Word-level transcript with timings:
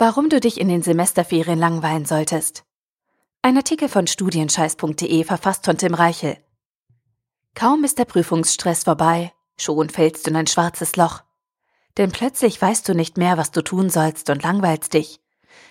Warum 0.00 0.28
du 0.28 0.38
dich 0.38 0.60
in 0.60 0.68
den 0.68 0.82
Semesterferien 0.82 1.58
langweilen 1.58 2.04
solltest. 2.04 2.62
Ein 3.42 3.56
Artikel 3.56 3.88
von 3.88 4.06
studienscheiß.de 4.06 5.24
verfasst 5.24 5.64
von 5.64 5.76
Tim 5.76 5.92
Reichel. 5.92 6.36
Kaum 7.56 7.82
ist 7.82 7.98
der 7.98 8.04
Prüfungsstress 8.04 8.84
vorbei, 8.84 9.32
schon 9.56 9.90
fällst 9.90 10.24
du 10.24 10.30
in 10.30 10.36
ein 10.36 10.46
schwarzes 10.46 10.94
Loch. 10.94 11.22
Denn 11.96 12.12
plötzlich 12.12 12.62
weißt 12.62 12.88
du 12.88 12.94
nicht 12.94 13.16
mehr, 13.16 13.38
was 13.38 13.50
du 13.50 13.60
tun 13.60 13.90
sollst 13.90 14.30
und 14.30 14.44
langweilst 14.44 14.94
dich. 14.94 15.18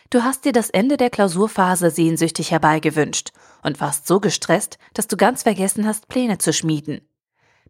Du 0.10 0.24
hast 0.24 0.44
dir 0.44 0.52
das 0.52 0.70
Ende 0.72 0.98
der 0.98 1.10
Klausurphase 1.10 1.90
sehnsüchtig 1.90 2.52
herbeigewünscht 2.52 3.32
und 3.64 3.80
warst 3.80 4.08
so 4.08 4.20
gestresst, 4.20 4.78
dass 4.94 5.08
du 5.08 5.16
ganz 5.16 5.44
vergessen 5.44 5.88
hast, 5.88 6.10
Pläne 6.10 6.38
zu 6.38 6.52
schmieden. 6.52 7.00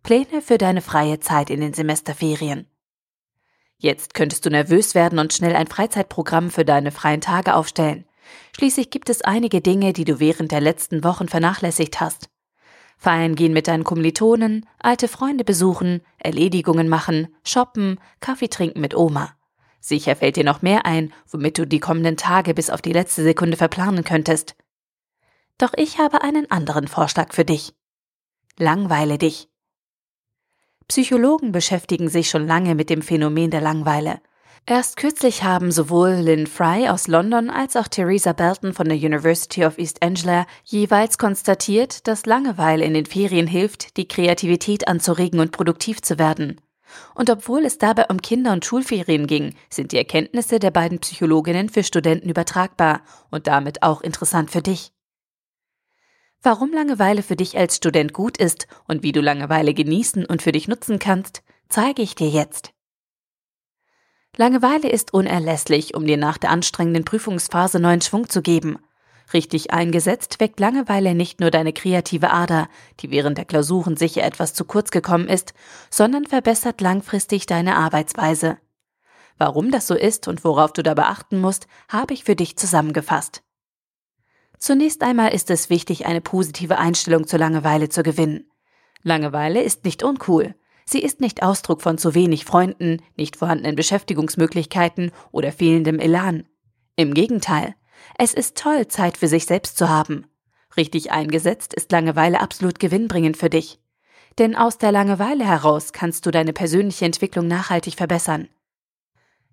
Pläne 0.02 0.42
für 0.42 0.58
deine 0.58 0.82
freie 0.82 1.20
Zeit 1.20 1.52
in 1.52 1.62
den 1.62 1.76
Semesterferien. 1.76 2.68
Jetzt 3.80 4.14
könntest 4.14 4.46
du 4.46 4.50
nervös 4.50 4.96
werden 4.96 5.20
und 5.20 5.34
schnell 5.34 5.56
ein 5.56 5.68
Freizeitprogramm 5.68 6.50
für 6.50 6.66
deine 6.66 6.92
freien 6.92 7.22
Tage 7.22 7.54
aufstellen. 7.54 8.06
Schließlich 8.56 8.90
gibt 8.90 9.10
es 9.10 9.22
einige 9.22 9.62
Dinge, 9.62 9.94
die 9.94 10.04
du 10.04 10.20
während 10.20 10.52
der 10.52 10.62
letzten 10.62 11.04
Wochen 11.04 11.28
vernachlässigt 11.28 12.02
hast. 12.02 12.30
Feiern 12.98 13.36
gehen 13.36 13.54
mit 13.54 13.68
deinen 13.68 13.84
Kommilitonen, 13.84 14.66
alte 14.80 15.08
Freunde 15.08 15.44
besuchen, 15.44 16.02
Erledigungen 16.18 16.90
machen, 16.90 17.28
shoppen, 17.44 18.00
Kaffee 18.20 18.48
trinken 18.48 18.82
mit 18.82 18.96
Oma. 18.96 19.36
Sicher 19.80 20.16
fällt 20.16 20.36
dir 20.36 20.44
noch 20.44 20.64
mehr 20.64 20.86
ein, 20.88 21.14
womit 21.30 21.60
du 21.60 21.68
die 21.68 21.80
kommenden 21.80 22.18
Tage 22.18 22.56
bis 22.56 22.72
auf 22.72 22.82
die 22.82 22.94
letzte 22.94 23.22
Sekunde 23.22 23.56
verplanen 23.56 24.04
könntest. 24.04 24.56
Doch 25.60 25.74
ich 25.76 26.00
habe 26.00 26.24
einen 26.24 26.50
anderen 26.50 26.88
Vorschlag 26.88 27.34
für 27.34 27.46
dich. 27.46 27.74
Langweile 28.58 29.20
dich. 29.20 29.50
Psychologen 30.88 31.52
beschäftigen 31.52 32.08
sich 32.08 32.30
schon 32.30 32.48
lange 32.48 32.74
mit 32.74 32.90
dem 32.90 33.02
Phänomen 33.02 33.52
der 33.52 33.60
Langweile. 33.60 34.22
Erst 34.66 34.96
kürzlich 34.96 35.44
haben 35.44 35.72
sowohl 35.72 36.12
Lynn 36.12 36.48
Fry 36.48 36.88
aus 36.88 37.08
London 37.08 37.50
als 37.50 37.76
auch 37.76 37.90
Theresa 37.90 38.32
Belton 38.32 38.74
von 38.74 38.88
der 38.88 38.98
University 38.98 39.66
of 39.66 39.78
East 39.78 40.02
Anglia 40.02 40.46
jeweils 40.64 41.18
konstatiert, 41.18 42.08
dass 42.08 42.26
Langeweile 42.26 42.86
in 42.86 42.94
den 42.94 43.06
Ferien 43.06 43.48
hilft, 43.48 43.98
die 43.98 44.08
Kreativität 44.08 44.88
anzuregen 44.88 45.42
und 45.42 45.52
produktiv 45.52 46.02
zu 46.02 46.20
werden. 46.20 46.62
Und 47.16 47.30
obwohl 47.30 47.66
es 47.66 47.78
dabei 47.78 48.06
um 48.08 48.22
Kinder- 48.22 48.54
und 48.54 48.66
Schulferien 48.66 49.28
ging, 49.28 49.56
sind 49.70 49.92
die 49.92 49.98
Erkenntnisse 49.98 50.60
der 50.60 50.72
beiden 50.72 51.00
Psychologinnen 51.00 51.68
für 51.68 51.84
Studenten 51.84 52.30
übertragbar 52.30 53.02
und 53.30 53.48
damit 53.48 53.84
auch 53.84 54.02
interessant 54.02 54.52
für 54.52 54.62
dich. 54.62 54.92
Warum 56.44 56.72
Langeweile 56.72 57.24
für 57.24 57.36
dich 57.36 57.58
als 57.58 57.78
Student 57.78 58.14
gut 58.14 58.38
ist 58.38 58.68
und 58.88 59.04
wie 59.04 59.12
du 59.12 59.22
Langeweile 59.22 59.74
genießen 59.74 60.26
und 60.26 60.42
für 60.42 60.52
dich 60.52 60.68
nutzen 60.68 61.00
kannst, 61.00 61.42
zeige 61.68 62.02
ich 62.02 62.16
dir 62.16 62.30
jetzt. 62.30 62.72
Langeweile 64.36 64.90
ist 64.90 65.14
unerlässlich, 65.14 65.96
um 65.96 66.06
dir 66.06 66.18
nach 66.18 66.38
der 66.38 66.52
anstrengenden 66.52 67.06
Prüfungsphase 67.06 67.80
neuen 67.80 68.02
Schwung 68.02 68.30
zu 68.30 68.44
geben. 68.44 68.78
Richtig 69.34 69.74
eingesetzt 69.74 70.40
weckt 70.40 70.60
Langeweile 70.60 71.16
nicht 71.16 71.40
nur 71.40 71.52
deine 71.52 71.74
kreative 71.74 72.32
Ader, 72.32 72.70
die 73.00 73.10
während 73.10 73.38
der 73.38 73.46
Klausuren 73.46 73.98
sicher 73.98 74.24
etwas 74.24 74.54
zu 74.54 74.64
kurz 74.64 74.92
gekommen 74.92 75.28
ist, 75.28 75.54
sondern 75.90 76.26
verbessert 76.26 76.80
langfristig 76.82 77.48
deine 77.48 77.76
Arbeitsweise. 77.76 78.58
Warum 79.38 79.72
das 79.72 79.88
so 79.88 79.96
ist 79.96 80.28
und 80.28 80.44
worauf 80.44 80.72
du 80.72 80.82
da 80.82 80.94
beachten 80.94 81.40
musst, 81.40 81.68
habe 81.90 82.14
ich 82.14 82.24
für 82.24 82.36
dich 82.36 82.58
zusammengefasst. 82.58 83.44
Zunächst 84.58 85.04
einmal 85.04 85.34
ist 85.34 85.50
es 85.50 85.70
wichtig, 85.70 86.06
eine 86.06 86.22
positive 86.22 86.78
Einstellung 86.78 87.28
zur 87.28 87.40
Langeweile 87.40 87.90
zu 87.90 88.04
gewinnen. 88.04 88.50
Langeweile 89.04 89.62
ist 89.62 89.86
nicht 89.86 90.04
uncool. 90.04 90.56
Sie 90.86 91.02
ist 91.02 91.20
nicht 91.20 91.44
Ausdruck 91.44 91.82
von 91.82 91.98
zu 91.98 92.16
wenig 92.16 92.46
Freunden, 92.46 93.02
nicht 93.16 93.36
vorhandenen 93.36 93.76
Beschäftigungsmöglichkeiten 93.76 95.12
oder 95.32 95.52
fehlendem 95.52 96.00
Elan. 96.00 96.48
Im 96.96 97.14
Gegenteil, 97.14 97.76
es 98.18 98.34
ist 98.34 98.58
toll, 98.58 98.88
Zeit 98.88 99.18
für 99.18 99.28
sich 99.28 99.46
selbst 99.46 99.78
zu 99.78 99.90
haben. 99.90 100.26
Richtig 100.78 101.12
eingesetzt 101.12 101.74
ist 101.74 101.92
Langeweile 101.92 102.40
absolut 102.40 102.80
gewinnbringend 102.80 103.38
für 103.38 103.50
dich. 103.50 103.80
Denn 104.38 104.56
aus 104.56 104.78
der 104.78 104.92
Langeweile 104.92 105.46
heraus 105.46 105.94
kannst 105.94 106.26
du 106.26 106.32
deine 106.32 106.54
persönliche 106.54 107.06
Entwicklung 107.06 107.48
nachhaltig 107.48 107.96
verbessern. 107.96 108.48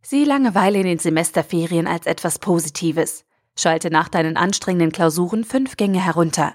Sieh 0.02 0.24
Langeweile 0.24 0.78
in 0.78 0.84
den 0.84 0.98
Semesterferien 0.98 1.86
als 1.86 2.06
etwas 2.06 2.38
Positives. 2.38 3.24
Schalte 3.56 3.90
nach 3.90 4.08
deinen 4.08 4.36
anstrengenden 4.36 4.92
Klausuren 4.92 5.44
fünf 5.44 5.76
Gänge 5.76 6.00
herunter. 6.04 6.54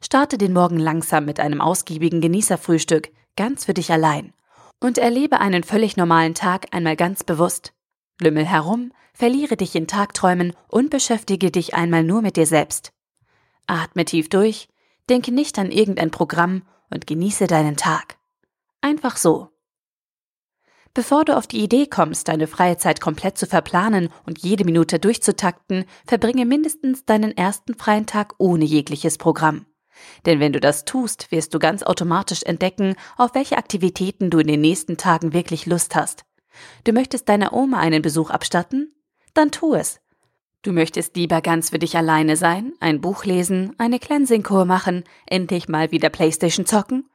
Starte 0.00 0.36
den 0.36 0.52
Morgen 0.52 0.78
langsam 0.78 1.24
mit 1.24 1.40
einem 1.40 1.60
ausgiebigen 1.60 2.20
Genießerfrühstück, 2.20 3.10
ganz 3.36 3.64
für 3.64 3.74
dich 3.74 3.90
allein. 3.92 4.32
Und 4.80 4.98
erlebe 4.98 5.40
einen 5.40 5.62
völlig 5.62 5.96
normalen 5.96 6.34
Tag 6.34 6.66
einmal 6.74 6.96
ganz 6.96 7.24
bewusst. 7.24 7.72
Lümmel 8.20 8.44
herum, 8.44 8.92
verliere 9.14 9.56
dich 9.56 9.74
in 9.74 9.86
Tagträumen 9.86 10.52
und 10.68 10.90
beschäftige 10.90 11.50
dich 11.50 11.74
einmal 11.74 12.04
nur 12.04 12.20
mit 12.20 12.36
dir 12.36 12.46
selbst. 12.46 12.92
Atme 13.66 14.04
tief 14.04 14.28
durch, 14.28 14.68
denke 15.08 15.32
nicht 15.32 15.58
an 15.58 15.70
irgendein 15.70 16.10
Programm 16.10 16.62
und 16.90 17.06
genieße 17.06 17.46
deinen 17.46 17.76
Tag. 17.76 18.18
Einfach 18.80 19.16
so. 19.16 19.53
Bevor 20.94 21.24
du 21.24 21.36
auf 21.36 21.48
die 21.48 21.60
Idee 21.60 21.86
kommst, 21.88 22.28
deine 22.28 22.46
freie 22.46 22.76
Zeit 22.76 23.00
komplett 23.00 23.36
zu 23.36 23.46
verplanen 23.46 24.10
und 24.26 24.38
jede 24.38 24.64
Minute 24.64 25.00
durchzutakten, 25.00 25.86
verbringe 26.06 26.46
mindestens 26.46 27.04
deinen 27.04 27.36
ersten 27.36 27.74
freien 27.74 28.06
Tag 28.06 28.34
ohne 28.38 28.64
jegliches 28.64 29.18
Programm. 29.18 29.66
Denn 30.24 30.38
wenn 30.38 30.52
du 30.52 30.60
das 30.60 30.84
tust, 30.84 31.32
wirst 31.32 31.52
du 31.52 31.58
ganz 31.58 31.82
automatisch 31.82 32.44
entdecken, 32.44 32.94
auf 33.16 33.34
welche 33.34 33.58
Aktivitäten 33.58 34.30
du 34.30 34.38
in 34.38 34.46
den 34.46 34.60
nächsten 34.60 34.96
Tagen 34.96 35.32
wirklich 35.32 35.66
Lust 35.66 35.96
hast. 35.96 36.24
Du 36.84 36.92
möchtest 36.92 37.28
deiner 37.28 37.52
Oma 37.52 37.80
einen 37.80 38.00
Besuch 38.02 38.30
abstatten? 38.30 38.94
Dann 39.34 39.50
tu 39.50 39.74
es. 39.74 40.00
Du 40.62 40.72
möchtest 40.72 41.16
lieber 41.16 41.40
ganz 41.40 41.70
für 41.70 41.80
dich 41.80 41.96
alleine 41.96 42.36
sein, 42.36 42.72
ein 42.78 43.00
Buch 43.00 43.24
lesen, 43.24 43.74
eine 43.78 43.98
Cleansing-Kur 43.98 44.64
machen, 44.64 45.02
endlich 45.26 45.68
mal 45.68 45.90
wieder 45.90 46.08
Playstation 46.08 46.66
zocken? 46.66 47.10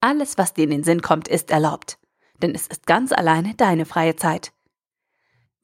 Alles, 0.00 0.38
was 0.38 0.54
dir 0.54 0.64
in 0.64 0.70
den 0.70 0.84
Sinn 0.84 1.02
kommt, 1.02 1.28
ist 1.28 1.52
erlaubt 1.52 1.98
denn 2.42 2.54
es 2.54 2.66
ist 2.66 2.86
ganz 2.86 3.12
alleine 3.12 3.54
deine 3.54 3.86
freie 3.86 4.16
Zeit. 4.16 4.52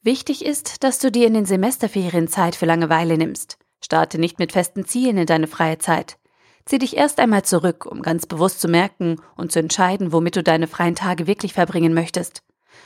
Wichtig 0.03 0.45
ist, 0.45 0.85
dass 0.85 0.99
du 0.99 1.11
dir 1.11 1.27
in 1.27 1.35
den 1.35 1.45
Semesterferien 1.45 2.29
Zeit 2.29 2.55
für 2.55 2.67
Langeweile 2.67 3.19
nimmst. 3.19 3.59
Starte 3.85 4.19
nicht 4.19 4.39
mit 4.39 4.53
festen 4.53 4.85
Zielen 4.85 5.19
in 5.19 5.27
deine 5.27 5.47
freie 5.47 5.79
Zeit. 5.79 6.19
Zieh 6.65 6.79
dich 6.79 6.97
erst 6.97 7.19
einmal 7.19 7.45
zurück, 7.45 7.87
um 7.87 8.03
ganz 8.03 8.27
bewusst 8.27 8.61
zu 8.61 8.69
merken 8.69 9.21
und 9.37 9.53
zu 9.53 9.59
entscheiden, 9.59 10.13
womit 10.13 10.37
du 10.37 10.43
deine 10.43 10.67
freien 10.67 10.95
Tage 10.95 11.27
wirklich 11.27 11.53
verbringen 11.53 11.95
möchtest. 11.95 12.43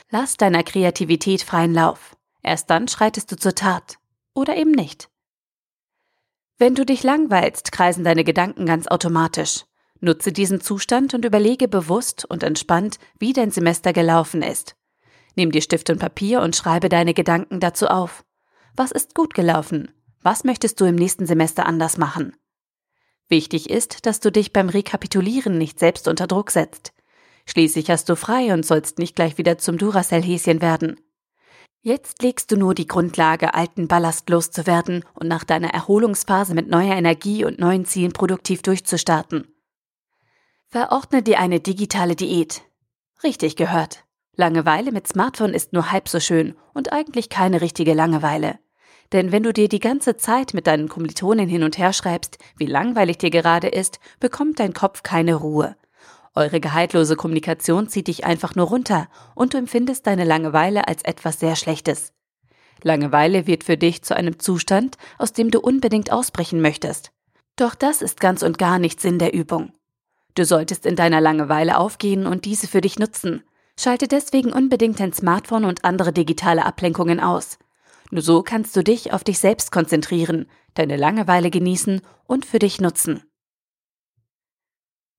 Lass 0.09 0.37
deiner 0.37 0.63
Kreativität 0.63 1.41
freien 1.43 1.73
Lauf. 1.73 2.15
Erst 2.41 2.69
dann 2.69 2.87
schreitest 2.87 3.31
du 3.31 3.35
zur 3.35 3.55
Tat. 3.55 3.97
Oder 4.33 4.55
eben 4.57 4.71
nicht. 4.71 5.09
Wenn 6.57 6.75
du 6.75 6.85
dich 6.85 7.03
langweilst, 7.03 7.71
kreisen 7.71 8.03
deine 8.03 8.23
Gedanken 8.23 8.65
ganz 8.65 8.87
automatisch. 8.87 9.65
Nutze 10.03 10.33
diesen 10.33 10.59
Zustand 10.59 11.13
und 11.13 11.23
überlege 11.23 11.69
bewusst 11.69 12.25
und 12.25 12.43
entspannt, 12.43 12.99
wie 13.19 13.31
dein 13.31 13.51
Semester 13.51 13.93
gelaufen 13.93 14.41
ist. 14.41 14.75
Nimm 15.35 15.51
dir 15.51 15.61
Stift 15.61 15.89
und 15.89 15.99
Papier 15.99 16.41
und 16.41 16.55
schreibe 16.57 16.89
deine 16.89 17.13
Gedanken 17.13 17.61
dazu 17.61 17.87
auf. 17.87 18.25
Was 18.75 18.91
ist 18.91 19.15
gut 19.15 19.33
gelaufen? 19.33 19.91
Was 20.21 20.43
möchtest 20.43 20.81
du 20.81 20.85
im 20.85 20.95
nächsten 20.95 21.25
Semester 21.25 21.65
anders 21.65 21.97
machen? 21.97 22.35
Wichtig 23.29 23.69
ist, 23.69 24.05
dass 24.05 24.19
du 24.19 24.29
dich 24.29 24.51
beim 24.51 24.67
Rekapitulieren 24.67 25.57
nicht 25.57 25.79
selbst 25.79 26.09
unter 26.09 26.27
Druck 26.27 26.51
setzt. 26.51 26.93
Schließlich 27.45 27.89
hast 27.89 28.09
du 28.09 28.17
frei 28.17 28.53
und 28.53 28.65
sollst 28.65 28.99
nicht 28.99 29.15
gleich 29.15 29.37
wieder 29.37 29.57
zum 29.57 29.77
Duracell-Häschen 29.77 30.61
werden. 30.61 30.99
Jetzt 31.81 32.21
legst 32.21 32.51
du 32.51 32.57
nur 32.57 32.75
die 32.75 32.87
Grundlage, 32.87 33.53
alten 33.53 33.87
Ballast 33.87 34.29
loszuwerden 34.29 35.03
und 35.13 35.27
nach 35.27 35.43
deiner 35.43 35.73
Erholungsphase 35.73 36.55
mit 36.55 36.69
neuer 36.69 36.95
Energie 36.95 37.43
und 37.45 37.59
neuen 37.59 37.85
Zielen 37.85 38.13
produktiv 38.13 38.61
durchzustarten. 38.61 39.52
Verordne 40.73 41.21
dir 41.21 41.39
eine 41.39 41.59
digitale 41.59 42.15
Diät. 42.15 42.63
Richtig 43.23 43.55
gehört. 43.55 44.05
Langeweile 44.35 44.91
mit 44.91 45.07
Smartphone 45.07 45.53
ist 45.53 45.71
nur 45.71 45.91
halb 45.91 46.09
so 46.09 46.19
schön 46.19 46.55
und 46.73 46.91
eigentlich 46.91 47.29
keine 47.29 47.61
richtige 47.61 47.93
Langeweile. 47.93 48.57
Denn 49.11 49.31
wenn 49.31 49.43
du 49.43 49.53
dir 49.53 49.69
die 49.69 49.77
ganze 49.77 50.17
Zeit 50.17 50.55
mit 50.55 50.65
deinen 50.65 50.89
Kommilitonen 50.89 51.47
hin 51.47 51.61
und 51.61 51.77
her 51.77 51.93
schreibst, 51.93 52.39
wie 52.57 52.65
langweilig 52.65 53.19
dir 53.19 53.29
gerade 53.29 53.67
ist, 53.67 53.99
bekommt 54.19 54.59
dein 54.59 54.73
Kopf 54.73 55.03
keine 55.03 55.35
Ruhe. 55.35 55.75
Eure 56.33 56.59
gehaltlose 56.59 57.17
Kommunikation 57.17 57.87
zieht 57.87 58.07
dich 58.07 58.25
einfach 58.25 58.55
nur 58.55 58.65
runter 58.65 59.09
und 59.35 59.53
du 59.53 59.59
empfindest 59.59 60.07
deine 60.07 60.23
Langeweile 60.23 60.87
als 60.87 61.03
etwas 61.03 61.39
sehr 61.39 61.55
Schlechtes. 61.55 62.13
Langeweile 62.81 63.45
wird 63.45 63.63
für 63.63 63.77
dich 63.77 64.01
zu 64.01 64.15
einem 64.15 64.39
Zustand, 64.39 64.97
aus 65.19 65.33
dem 65.33 65.51
du 65.51 65.59
unbedingt 65.59 66.11
ausbrechen 66.11 66.61
möchtest. 66.61 67.11
Doch 67.57 67.75
das 67.75 68.01
ist 68.01 68.19
ganz 68.19 68.41
und 68.41 68.57
gar 68.57 68.79
nicht 68.79 68.99
Sinn 68.99 69.19
der 69.19 69.35
Übung. 69.35 69.71
Du 70.35 70.45
solltest 70.45 70.85
in 70.85 70.95
deiner 70.95 71.21
Langeweile 71.21 71.77
aufgehen 71.77 72.25
und 72.25 72.45
diese 72.45 72.67
für 72.67 72.81
dich 72.81 72.97
nutzen. 72.97 73.43
Schalte 73.77 74.07
deswegen 74.07 74.51
unbedingt 74.51 74.99
dein 74.99 75.13
Smartphone 75.13 75.65
und 75.65 75.83
andere 75.83 76.13
digitale 76.13 76.65
Ablenkungen 76.65 77.19
aus. 77.19 77.57
Nur 78.11 78.21
so 78.21 78.43
kannst 78.43 78.75
du 78.75 78.83
dich 78.83 79.13
auf 79.13 79.23
dich 79.23 79.39
selbst 79.39 79.71
konzentrieren, 79.71 80.47
deine 80.75 80.97
Langeweile 80.97 81.49
genießen 81.49 82.01
und 82.25 82.45
für 82.45 82.59
dich 82.59 82.79
nutzen. 82.79 83.23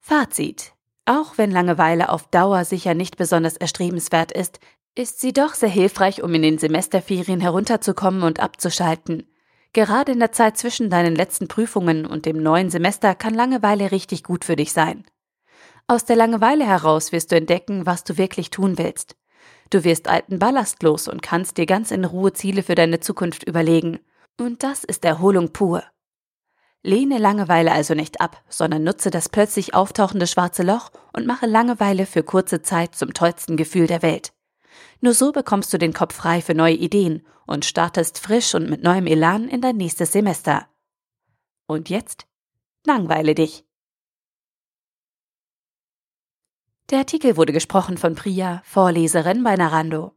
Fazit. 0.00 0.74
Auch 1.06 1.36
wenn 1.38 1.50
Langeweile 1.50 2.08
auf 2.08 2.28
Dauer 2.28 2.64
sicher 2.64 2.94
nicht 2.94 3.16
besonders 3.16 3.56
erstrebenswert 3.56 4.32
ist, 4.32 4.60
ist 4.94 5.20
sie 5.20 5.32
doch 5.32 5.54
sehr 5.54 5.68
hilfreich, 5.68 6.22
um 6.22 6.32
in 6.34 6.42
den 6.42 6.58
Semesterferien 6.58 7.40
herunterzukommen 7.40 8.22
und 8.22 8.40
abzuschalten. 8.40 9.26
Gerade 9.74 10.12
in 10.12 10.20
der 10.20 10.30
Zeit 10.30 10.56
zwischen 10.56 10.88
deinen 10.88 11.16
letzten 11.16 11.48
Prüfungen 11.48 12.06
und 12.06 12.26
dem 12.26 12.40
neuen 12.40 12.70
Semester 12.70 13.16
kann 13.16 13.34
Langeweile 13.34 13.90
richtig 13.90 14.22
gut 14.22 14.44
für 14.44 14.54
dich 14.54 14.72
sein. 14.72 15.04
Aus 15.88 16.04
der 16.04 16.14
Langeweile 16.14 16.64
heraus 16.64 17.10
wirst 17.10 17.32
du 17.32 17.36
entdecken, 17.36 17.84
was 17.84 18.04
du 18.04 18.16
wirklich 18.16 18.50
tun 18.50 18.78
willst. 18.78 19.16
Du 19.70 19.82
wirst 19.82 20.06
alten 20.06 20.38
Ballast 20.38 20.82
los 20.84 21.08
und 21.08 21.22
kannst 21.22 21.58
dir 21.58 21.66
ganz 21.66 21.90
in 21.90 22.04
Ruhe 22.04 22.32
Ziele 22.32 22.62
für 22.62 22.76
deine 22.76 23.00
Zukunft 23.00 23.42
überlegen. 23.42 23.98
Und 24.40 24.62
das 24.62 24.84
ist 24.84 25.04
Erholung 25.04 25.52
pur. 25.52 25.82
Lehne 26.84 27.18
Langeweile 27.18 27.72
also 27.72 27.94
nicht 27.94 28.20
ab, 28.20 28.44
sondern 28.48 28.84
nutze 28.84 29.10
das 29.10 29.28
plötzlich 29.28 29.74
auftauchende 29.74 30.28
schwarze 30.28 30.62
Loch 30.62 30.90
und 31.12 31.26
mache 31.26 31.46
Langeweile 31.46 32.06
für 32.06 32.22
kurze 32.22 32.62
Zeit 32.62 32.94
zum 32.94 33.12
tollsten 33.12 33.56
Gefühl 33.56 33.88
der 33.88 34.02
Welt. 34.02 34.33
Nur 35.04 35.12
so 35.12 35.32
bekommst 35.32 35.70
du 35.70 35.76
den 35.76 35.92
Kopf 35.92 36.14
frei 36.14 36.40
für 36.40 36.54
neue 36.54 36.76
Ideen 36.76 37.26
und 37.46 37.66
startest 37.66 38.18
frisch 38.18 38.54
und 38.54 38.70
mit 38.70 38.82
neuem 38.82 39.06
Elan 39.06 39.48
in 39.50 39.60
dein 39.60 39.76
nächstes 39.76 40.12
Semester. 40.12 40.66
Und 41.66 41.90
jetzt? 41.90 42.26
Langweile 42.86 43.34
dich. 43.34 43.66
Der 46.88 47.00
Artikel 47.00 47.36
wurde 47.36 47.52
gesprochen 47.52 47.98
von 47.98 48.14
Priya, 48.14 48.62
Vorleserin 48.64 49.44
bei 49.44 49.56
Narando. 49.56 50.14